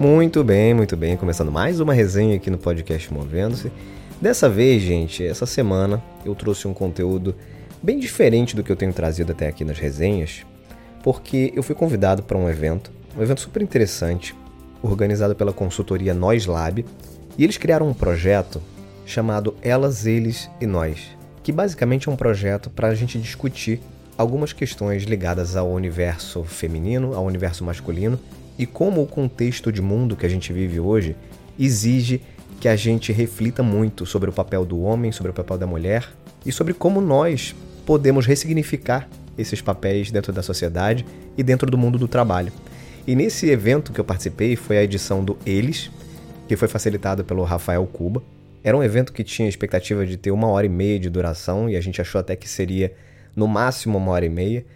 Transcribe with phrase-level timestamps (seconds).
[0.00, 1.14] Muito bem, muito bem.
[1.14, 3.70] Começando mais uma resenha aqui no podcast Movendo-se.
[4.18, 7.34] Dessa vez, gente, essa semana eu trouxe um conteúdo
[7.82, 10.46] bem diferente do que eu tenho trazido até aqui nas resenhas,
[11.02, 14.34] porque eu fui convidado para um evento, um evento super interessante,
[14.82, 16.82] organizado pela consultoria Nós Lab,
[17.36, 18.58] e eles criaram um projeto
[19.04, 23.82] chamado Elas, Eles e Nós, que basicamente é um projeto para a gente discutir
[24.16, 28.18] algumas questões ligadas ao universo feminino, ao universo masculino
[28.60, 31.16] e como o contexto de mundo que a gente vive hoje
[31.58, 32.20] exige
[32.60, 36.06] que a gente reflita muito sobre o papel do homem, sobre o papel da mulher
[36.44, 41.06] e sobre como nós podemos ressignificar esses papéis dentro da sociedade
[41.38, 42.52] e dentro do mundo do trabalho.
[43.06, 45.90] E nesse evento que eu participei foi a edição do Eles,
[46.46, 48.22] que foi facilitado pelo Rafael Cuba.
[48.62, 51.76] Era um evento que tinha expectativa de ter uma hora e meia de duração e
[51.76, 52.92] a gente achou até que seria
[53.34, 54.66] no máximo uma hora e meia.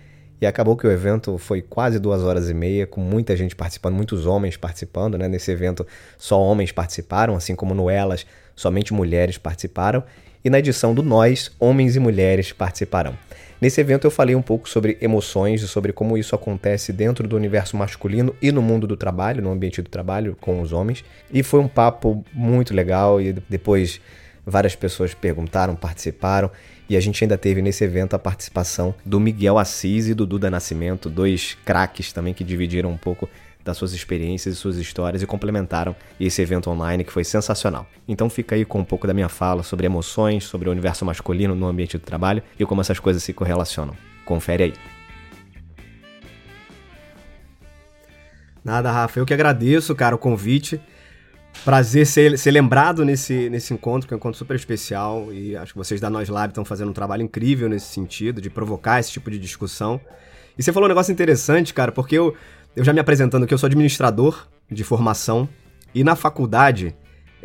[0.40, 3.94] E acabou que o evento foi quase duas horas e meia, com muita gente participando,
[3.94, 5.16] muitos homens participando.
[5.16, 5.28] Né?
[5.28, 5.86] Nesse evento,
[6.18, 10.02] só homens participaram, assim como no Elas, somente mulheres participaram.
[10.44, 13.16] E na edição do Nós, homens e mulheres participarão.
[13.60, 17.34] Nesse evento eu falei um pouco sobre emoções e sobre como isso acontece dentro do
[17.34, 21.02] universo masculino e no mundo do trabalho, no ambiente do trabalho com os homens.
[21.32, 24.02] E foi um papo muito legal e depois
[24.44, 26.50] várias pessoas perguntaram, participaram.
[26.88, 30.50] E a gente ainda teve nesse evento a participação do Miguel Assis e do Duda
[30.50, 33.28] Nascimento, dois craques também que dividiram um pouco
[33.64, 37.86] das suas experiências e suas histórias e complementaram esse evento online que foi sensacional.
[38.06, 41.54] Então fica aí com um pouco da minha fala sobre emoções, sobre o universo masculino
[41.54, 43.96] no ambiente do trabalho e como essas coisas se correlacionam.
[44.26, 44.74] Confere aí.
[48.62, 50.80] Nada, Rafa, eu que agradeço, cara, o convite.
[51.62, 55.32] Prazer ser, ser lembrado nesse, nesse encontro, que é um encontro super especial.
[55.32, 58.50] E acho que vocês da Nós Lab estão fazendo um trabalho incrível nesse sentido, de
[58.50, 60.00] provocar esse tipo de discussão.
[60.58, 62.34] E você falou um negócio interessante, cara, porque eu,
[62.76, 65.48] eu já me apresentando aqui, eu sou administrador de formação.
[65.94, 66.94] E na faculdade,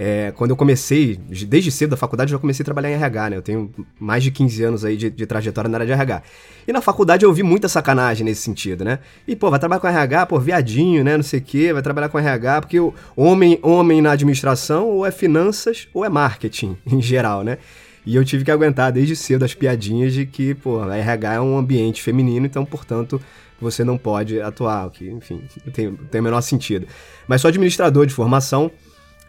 [0.01, 3.31] é, quando eu comecei, desde cedo da faculdade, eu já comecei a trabalhar em RH,
[3.31, 3.35] né?
[3.35, 6.23] Eu tenho mais de 15 anos aí de, de, trajetória na área de RH.
[6.65, 8.99] E na faculdade eu vi muita sacanagem nesse sentido, né?
[9.27, 11.17] E, pô, vai trabalhar com RH, pô, viadinho, né?
[11.17, 15.05] Não sei o quê, vai trabalhar com RH, porque o homem, homem na administração ou
[15.05, 17.57] é finanças ou é marketing, em geral, né?
[18.05, 21.41] E eu tive que aguentar desde cedo as piadinhas de que, pô, a RH é
[21.41, 23.21] um ambiente feminino, então, portanto,
[23.59, 25.41] você não pode atuar, que, enfim,
[25.73, 26.87] tem, tem o menor sentido.
[27.27, 28.71] Mas sou administrador de formação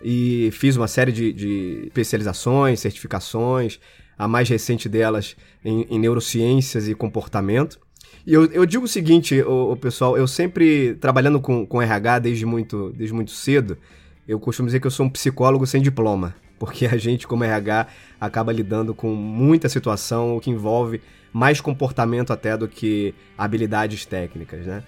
[0.02, 3.78] e fiz uma série de, de especializações, certificações,
[4.16, 7.78] a mais recente delas em, em neurociências e comportamento.
[8.26, 12.44] E eu, eu digo o seguinte, o, pessoal, eu sempre, trabalhando com, com RH desde
[12.44, 13.78] muito, desde muito cedo,
[14.28, 17.86] eu costumo dizer que eu sou um psicólogo sem diploma, porque a gente, como RH,
[18.20, 21.00] acaba lidando com muita situação que envolve
[21.32, 24.82] mais comportamento até do que habilidades técnicas, né?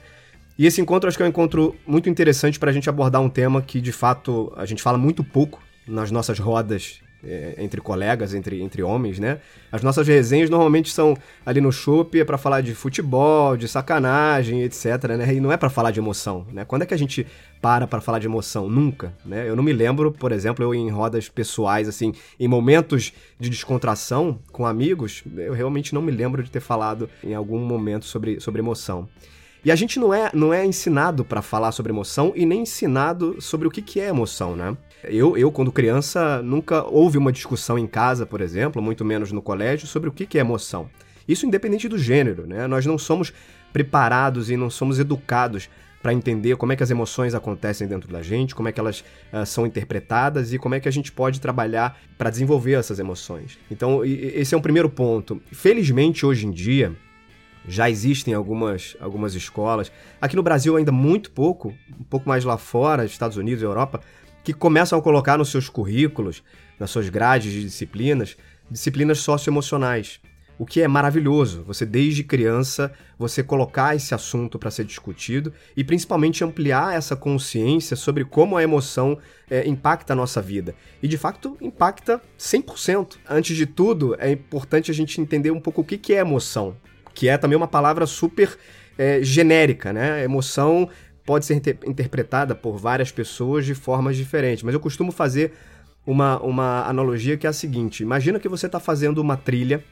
[0.59, 3.29] E esse encontro acho que é um encontro muito interessante para a gente abordar um
[3.29, 8.35] tema que, de fato, a gente fala muito pouco nas nossas rodas é, entre colegas,
[8.35, 9.39] entre, entre homens, né?
[9.71, 14.63] As nossas resenhas normalmente são ali no shopping é para falar de futebol, de sacanagem,
[14.63, 15.35] etc, né?
[15.35, 16.65] E não é para falar de emoção, né?
[16.65, 17.27] Quando é que a gente
[17.61, 18.69] para para falar de emoção?
[18.69, 19.49] Nunca, né?
[19.49, 24.39] Eu não me lembro, por exemplo, eu em rodas pessoais, assim, em momentos de descontração
[24.51, 28.61] com amigos, eu realmente não me lembro de ter falado em algum momento sobre, sobre
[28.61, 29.09] emoção.
[29.65, 33.41] E a gente não é, não é ensinado para falar sobre emoção e nem ensinado
[33.41, 34.77] sobre o que, que é emoção, né?
[35.05, 39.41] Eu, eu, quando criança, nunca houve uma discussão em casa, por exemplo, muito menos no
[39.41, 40.91] colégio, sobre o que, que é emoção.
[41.29, 42.67] Isso independente do gênero, né?
[42.67, 43.33] Nós não somos
[43.73, 45.69] preparados e não somos educados
[46.03, 49.05] para entender como é que as emoções acontecem dentro da gente, como é que elas
[49.33, 53.57] uh, são interpretadas e como é que a gente pode trabalhar para desenvolver essas emoções.
[53.71, 55.41] Então, esse é um primeiro ponto.
[55.53, 56.93] Felizmente, hoje em dia,
[57.67, 59.91] já existem algumas, algumas escolas.
[60.21, 64.01] Aqui no Brasil ainda muito pouco, um pouco mais lá fora, Estados Unidos Europa,
[64.43, 66.43] que começam a colocar nos seus currículos,
[66.79, 68.37] nas suas grades de disciplinas,
[68.71, 70.21] disciplinas socioemocionais.
[70.59, 71.65] o que é maravilhoso.
[71.65, 77.97] Você desde criança você colocar esse assunto para ser discutido e principalmente ampliar essa consciência
[77.97, 79.19] sobre como a emoção
[79.51, 80.75] é, impacta a nossa vida.
[81.03, 83.17] E de fato impacta 100%.
[83.29, 86.77] Antes de tudo, é importante a gente entender um pouco o que, que é emoção,
[87.15, 88.57] que é também uma palavra super
[88.99, 90.25] é, genérica, né?
[90.25, 90.89] Emoção
[91.25, 95.53] pode ser inter interpretada por várias pessoas de formas diferentes, mas eu costumo fazer
[96.07, 99.85] uma, uma analogia que é a seguinte: imagina que você está fazendo uma trilha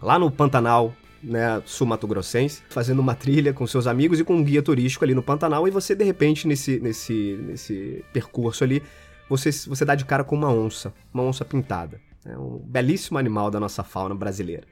[0.00, 4.62] lá no Pantanal, né, sul-mato-grossense, fazendo uma trilha com seus amigos e com um guia
[4.62, 8.82] turístico ali no Pantanal, e você, de repente, nesse, nesse, nesse percurso ali,
[9.28, 12.00] você, você dá de cara com uma onça, uma onça pintada.
[12.26, 14.64] É um belíssimo animal da nossa fauna brasileira.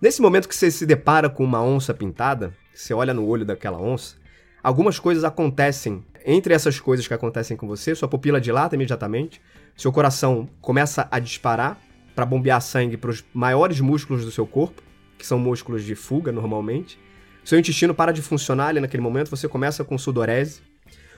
[0.00, 3.80] Nesse momento que você se depara com uma onça pintada, você olha no olho daquela
[3.80, 4.14] onça,
[4.62, 6.04] algumas coisas acontecem.
[6.24, 9.40] Entre essas coisas que acontecem com você, sua pupila dilata imediatamente,
[9.76, 11.80] seu coração começa a disparar
[12.14, 14.80] para bombear sangue para os maiores músculos do seu corpo,
[15.18, 16.96] que são músculos de fuga normalmente.
[17.44, 20.60] Seu intestino para de funcionar ali naquele momento, você começa com sudorese.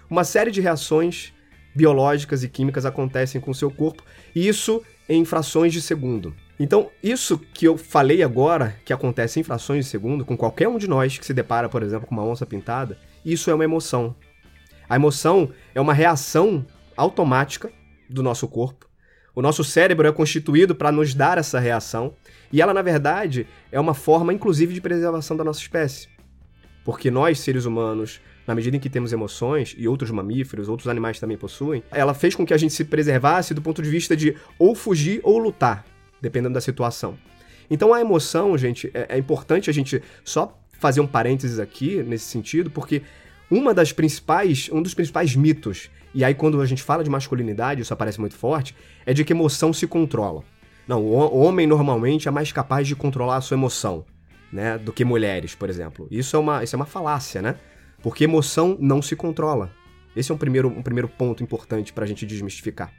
[0.09, 1.35] Uma série de reações
[1.75, 4.03] biológicas e químicas acontecem com o seu corpo,
[4.35, 6.35] e isso em frações de segundo.
[6.61, 10.79] Então, isso que eu falei agora, que acontece em frações de segundo, com qualquer um
[10.79, 14.15] de nós que se depara, por exemplo, com uma onça pintada, isso é uma emoção.
[14.89, 16.65] A emoção é uma reação
[16.97, 17.73] automática
[18.09, 18.91] do nosso corpo
[19.35, 22.15] o nosso cérebro é constituído para nos dar essa reação,
[22.53, 26.09] e ela, na verdade, é uma forma, inclusive, de preservação da nossa espécie.
[26.85, 31.21] Porque nós, seres humanos, na medida em que temos emoções, e outros mamíferos, outros animais
[31.21, 34.37] também possuem, ela fez com que a gente se preservasse do ponto de vista de
[34.59, 35.85] ou fugir ou lutar,
[36.21, 37.19] dependendo da situação.
[37.71, 42.25] Então a emoção, gente, é, é importante a gente só fazer um parênteses aqui nesse
[42.25, 43.03] sentido, porque
[43.51, 47.83] uma das principais, um dos principais mitos e aí, quando a gente fala de masculinidade,
[47.83, 48.75] isso aparece muito forte,
[49.07, 50.43] é de que emoção se controla.
[50.87, 54.05] Não, o homem normalmente é mais capaz de controlar a sua emoção,
[54.53, 54.77] né?
[54.77, 56.09] Do que mulheres, por exemplo.
[56.11, 57.57] Isso é uma, isso é uma falácia, né?
[58.03, 59.71] Porque emoção não se controla.
[60.17, 62.93] Esse é um primeiro, um primeiro ponto importante pra gente desmistificar.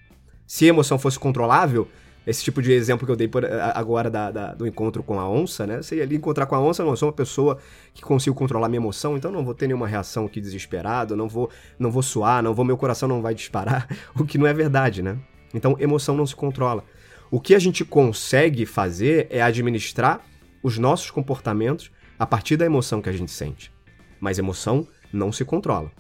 [0.48, 1.88] Se a emoção fosse controlável,
[2.26, 5.28] esse tipo de exemplo que eu dei por, agora da, da, do encontro com a
[5.28, 5.82] onça, né?
[5.82, 7.58] Você ia ali encontrar com a onça, não, eu sou uma pessoa
[7.94, 11.50] que consigo controlar minha emoção, então não vou ter nenhuma reação aqui desesperada, não vou,
[11.80, 15.02] não vou suar, não vou, meu coração não vai disparar, o que não é verdade,
[15.02, 15.18] né?
[15.54, 16.84] Então, emoção não se controla.
[17.30, 20.22] O que a gente consegue fazer é administrar
[20.62, 23.72] os nossos comportamentos a partir da emoção que a gente sente.
[24.20, 25.92] Mas emoção não se controla.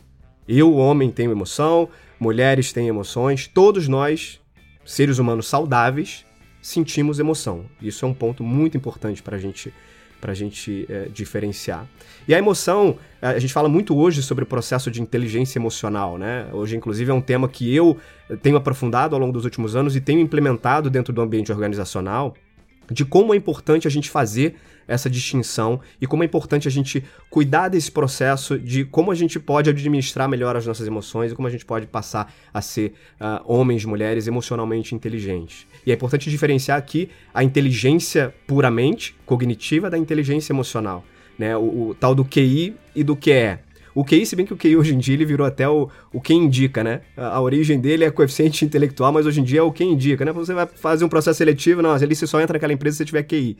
[0.47, 1.89] Eu, homem, tenho emoção,
[2.19, 4.40] mulheres têm emoções, todos nós
[4.85, 6.25] seres humanos saudáveis,
[6.61, 7.65] sentimos emoção.
[7.81, 9.73] Isso é um ponto muito importante para gente,
[10.21, 11.87] a gente é, diferenciar.
[12.27, 16.47] E a emoção, a gente fala muito hoje sobre o processo de inteligência emocional, né?
[16.53, 17.97] Hoje, inclusive, é um tema que eu
[18.41, 22.35] tenho aprofundado ao longo dos últimos anos e tenho implementado dentro do ambiente organizacional
[22.91, 24.55] de como é importante a gente fazer
[24.87, 29.39] essa distinção e como é importante a gente cuidar desse processo de como a gente
[29.39, 33.41] pode administrar melhor as nossas emoções e como a gente pode passar a ser uh,
[33.45, 35.65] homens, mulheres emocionalmente inteligentes.
[35.85, 41.05] E é importante diferenciar aqui a inteligência puramente cognitiva da inteligência emocional,
[41.39, 41.55] né?
[41.55, 43.59] O, o tal do QI e do QE.
[43.93, 46.21] O QI, se bem que o QI hoje em dia ele virou até o, o
[46.21, 47.01] quem indica, né?
[47.15, 50.23] A, a, origem dele é coeficiente intelectual, mas hoje em dia é o quem indica,
[50.23, 50.31] né?
[50.31, 53.23] Você vai fazer um processo seletivo, não, ali você só entra naquela empresa se tiver
[53.23, 53.57] QI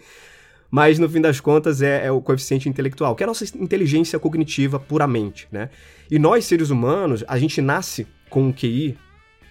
[0.72, 4.18] mas no fim das contas é, é, o coeficiente intelectual, que é a nossa inteligência
[4.18, 5.70] cognitiva puramente, né?
[6.10, 8.98] E nós, seres humanos, a gente nasce com um QI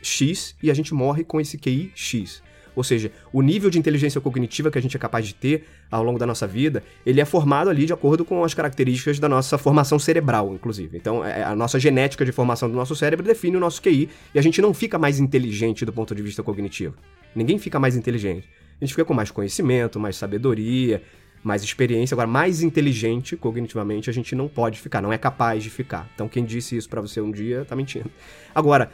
[0.02, 2.42] X e a gente morre com esse QI X.
[2.74, 6.02] Ou seja, o nível de inteligência cognitiva que a gente é capaz de ter ao
[6.02, 9.58] longo da nossa vida, ele é formado ali de acordo com as características da nossa
[9.58, 10.96] formação cerebral, inclusive.
[10.96, 14.38] Então, é, a nossa genética de formação do nosso cérebro define o nosso QI e
[14.38, 16.94] a gente não fica mais inteligente do ponto de vista cognitivo.
[17.34, 18.48] Ninguém fica mais inteligente
[18.80, 21.02] a gente fica com mais conhecimento, mais sabedoria,
[21.44, 22.14] mais experiência.
[22.14, 26.08] Agora, mais inteligente cognitivamente a gente não pode ficar, não é capaz de ficar.
[26.14, 28.10] Então, quem disse isso para você um dia tá mentindo.
[28.54, 28.90] Agora,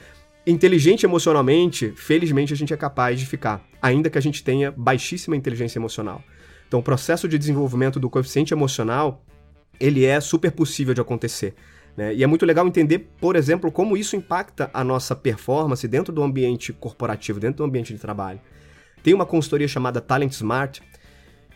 [0.46, 5.36] inteligente emocionalmente, felizmente a gente é capaz de ficar, ainda que a gente tenha baixíssima
[5.36, 6.22] inteligência emocional.
[6.68, 9.24] Então, o processo de desenvolvimento do coeficiente emocional,
[9.78, 11.54] ele é super possível de acontecer.
[11.96, 12.14] Né?
[12.14, 16.22] E é muito legal entender, por exemplo, como isso impacta a nossa performance dentro do
[16.22, 18.40] ambiente corporativo, dentro do ambiente de trabalho.
[19.02, 20.82] Tem uma consultoria chamada Talent Smart,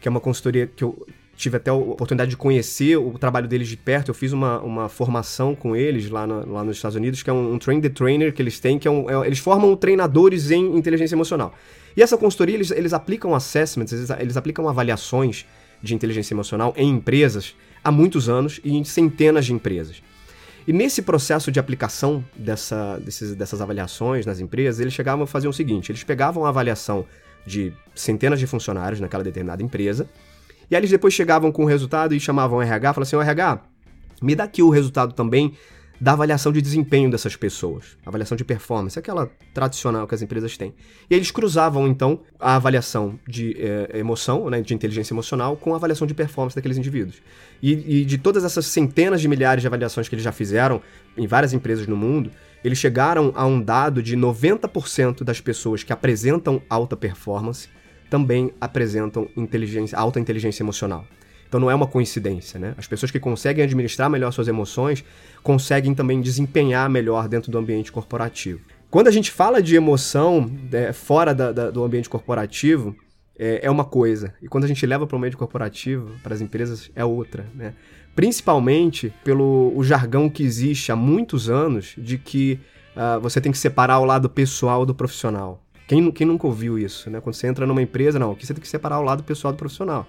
[0.01, 1.07] que é uma consultoria que eu
[1.41, 4.09] tive até a oportunidade de conhecer o trabalho deles de perto.
[4.11, 7.55] Eu fiz uma, uma formação com eles lá, lá nos Estados Unidos, que é um,
[7.55, 10.77] um Train the Trainer que eles têm, que é um, é, eles formam treinadores em
[10.77, 11.55] inteligência emocional.
[11.97, 15.47] E essa consultoria, eles, eles aplicam assessments, eles, eles aplicam avaliações
[15.83, 20.03] de inteligência emocional em empresas há muitos anos e em centenas de empresas.
[20.69, 25.49] E nesse processo de aplicação dessa, desses, dessas avaliações nas empresas, eles chegavam a fazer
[25.49, 27.07] o seguinte: eles pegavam a avaliação
[27.47, 30.07] de centenas de funcionários naquela determinada empresa
[30.71, 33.21] E aí eles depois chegavam com o resultado e chamavam o RH, falavam assim, o
[33.21, 33.61] RH,
[34.23, 35.55] me dá aqui o resultado também
[36.01, 40.73] da avaliação de desempenho dessas pessoas, avaliação de performance, aquela tradicional que as empresas têm.
[41.11, 45.77] E eles cruzavam, então, a avaliação de é, emoção, né, de inteligência emocional, com a
[45.77, 47.21] avaliação de performance daqueles indivíduos.
[47.63, 50.81] E, e de todas essas centenas de milhares de avaliações que eles já fizeram
[51.19, 52.31] em várias empresas no mundo,
[52.65, 57.69] eles chegaram a um dado de 90% das pessoas que apresentam alta performance
[58.11, 61.07] também apresentam inteligência, alta inteligência emocional.
[61.49, 62.75] Então não é uma coincidência, né?
[62.77, 65.05] As pessoas que conseguem administrar melhor suas emoções
[65.43, 68.61] conseguem também desempenhar melhor dentro do ambiente corporativo.
[68.91, 72.95] Quando a gente fala de emoção é, fora da, da, do ambiente corporativo,
[73.39, 74.35] é, é, uma coisa.
[74.43, 77.75] E quando a gente leva para o ambiente corporativo, para as empresas, é outra, né?
[78.15, 82.61] Principalmente pelo o jargão que existe há muitos anos de que
[82.95, 85.63] uh, você tem que separar o lado pessoal do profissional.
[85.91, 87.21] Quem, quem nunca ouviu isso, né?
[87.21, 89.57] Quando você entra numa empresa, não, aqui você tem que separar o lado pessoal do
[89.57, 90.07] profissional.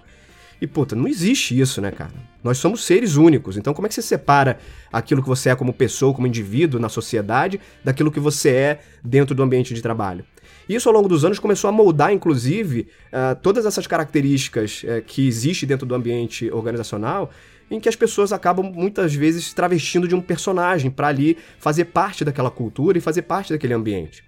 [0.60, 2.12] E, puta, não existe isso, né, cara?
[2.40, 3.56] Nós somos seres únicos.
[3.56, 4.60] Então, como é que você separa
[4.92, 9.34] aquilo que você é como pessoa, como indivíduo na sociedade, daquilo que você é dentro
[9.34, 10.24] do ambiente de trabalho?
[10.68, 15.26] Isso, ao longo dos anos, começou a moldar, inclusive, uh, todas essas características uh, que
[15.26, 17.28] existem dentro do ambiente organizacional,
[17.68, 22.24] em que as pessoas acabam, muitas vezes, travestindo de um personagem para ali fazer parte
[22.24, 24.22] daquela cultura e fazer parte daquele ambiente.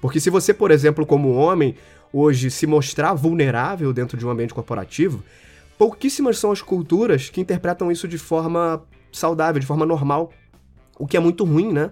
[0.00, 1.74] Porque se você, por exemplo, como homem,
[2.12, 5.22] hoje se mostrar vulnerável dentro de um ambiente corporativo,
[5.78, 10.32] pouquíssimas são as culturas que interpretam isso de forma saudável, de forma normal.
[10.98, 11.90] O que é muito ruim, né?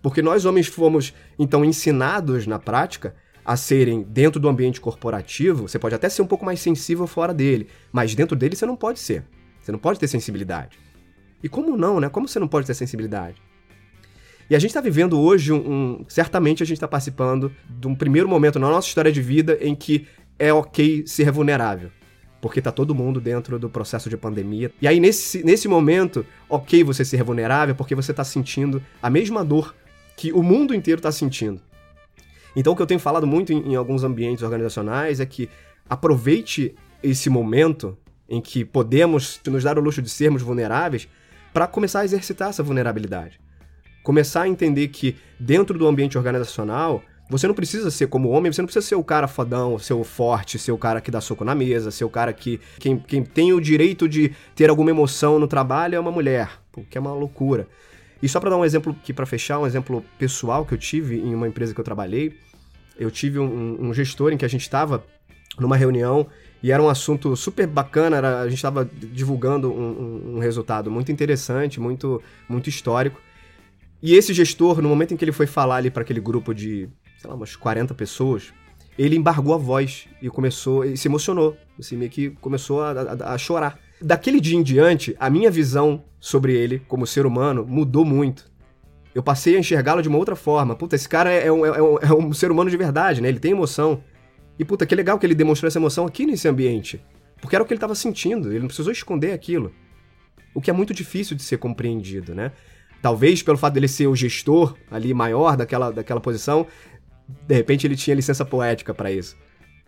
[0.00, 3.14] Porque nós homens fomos, então, ensinados na prática
[3.44, 5.66] a serem dentro do ambiente corporativo.
[5.68, 8.76] Você pode até ser um pouco mais sensível fora dele, mas dentro dele você não
[8.76, 9.24] pode ser.
[9.60, 10.78] Você não pode ter sensibilidade.
[11.42, 12.08] E como não, né?
[12.08, 13.40] Como você não pode ter sensibilidade?
[14.50, 17.94] E a gente está vivendo hoje um, um, Certamente a gente está participando de um
[17.94, 20.06] primeiro momento na nossa história de vida em que
[20.38, 21.90] é ok ser vulnerável
[22.40, 24.70] porque tá todo mundo dentro do processo de pandemia.
[24.80, 29.44] E aí, nesse, nesse momento, ok você ser vulnerável, porque você tá sentindo a mesma
[29.44, 29.74] dor
[30.16, 31.60] que o mundo inteiro tá sentindo.
[32.54, 35.48] Então, o que eu tenho falado muito em, em alguns ambientes organizacionais é que
[35.88, 37.96] aproveite esse momento
[38.28, 41.08] em que podemos nos dar o luxo de sermos vulneráveis
[41.52, 43.40] para começar a exercitar essa vulnerabilidade.
[44.08, 48.62] Começar a entender que dentro do ambiente organizacional você não precisa ser como homem, você
[48.62, 51.44] não precisa ser o cara fodão, ser o forte, ser o cara que dá soco
[51.44, 52.58] na mesa, ser o cara que.
[52.78, 56.48] Quem, quem tem o direito de ter alguma emoção no trabalho é uma mulher,
[56.88, 57.68] que é uma loucura.
[58.22, 61.18] E só para dar um exemplo aqui para fechar, um exemplo pessoal que eu tive
[61.18, 62.34] em uma empresa que eu trabalhei,
[62.98, 65.04] eu tive um, um gestor em que a gente estava
[65.58, 66.26] numa reunião
[66.62, 70.90] e era um assunto super bacana, era, a gente estava divulgando um, um, um, resultado
[70.90, 73.20] muito interessante, muito, muito histórico.
[74.02, 76.88] E esse gestor, no momento em que ele foi falar ali para aquele grupo de
[77.18, 78.52] sei lá, umas 40 pessoas,
[78.96, 83.34] ele embargou a voz e começou, e se emocionou, assim, meio que começou a, a,
[83.34, 83.78] a, chorar.
[84.00, 88.50] Daquele dia em diante, a minha visão sobre ele, como ser humano, mudou muito.
[89.14, 90.76] Eu passei a enxergá-lo de uma outra forma.
[90.76, 93.28] Puta, esse cara é um, é, um, é um ser humano de verdade, né?
[93.28, 94.02] Ele tem emoção.
[94.58, 97.00] E puta, que legal que ele demonstrou essa emoção aqui nesse ambiente.
[97.40, 99.72] Porque era o que ele estava sentindo, ele não precisou esconder aquilo.
[100.54, 102.52] O que é muito difícil de ser compreendido, né?
[103.00, 106.66] Talvez pelo fato dele ser o gestor ali maior daquela, daquela posição,
[107.46, 109.36] de repente ele tinha licença poética para isso.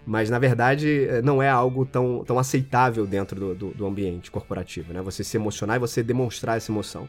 [0.07, 4.31] Mas na verdade eh, não é algo tão, tão aceitável dentro do, do, do, ambiente
[4.31, 5.02] corporativo, né?
[5.02, 7.09] Você se emocionar e você demonstrar essa emoção.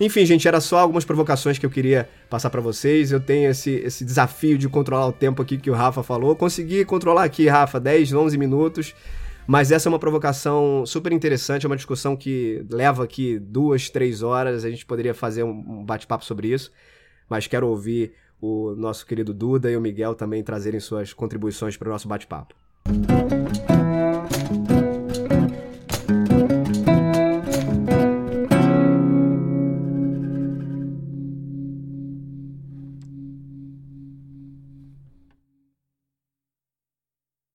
[0.00, 3.12] Enfim, gente, era só algumas provocações que eu queria passar para vocês.
[3.12, 6.34] Eu tenho esse, esse desafio de controlar o tempo aqui que o Rafa falou.
[6.34, 8.94] Consegui controlar aqui, Rafa, 10, 11 minutos.
[9.46, 14.22] Mas essa é uma provocação super interessante, é uma discussão que leva aqui duas, três
[14.22, 14.64] horas.
[14.64, 16.72] A gente poderia fazer um bate-papo sobre isso.
[17.28, 21.88] Mas quero ouvir o nosso querido Duda e o Miguel também trazerem suas contribuições para
[21.88, 22.54] o nosso bate-papo.